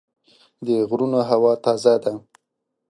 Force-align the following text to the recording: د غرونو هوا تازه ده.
د 0.65 0.67
غرونو 0.89 1.19
هوا 1.29 1.53
تازه 1.65 1.93
ده. 2.03 2.13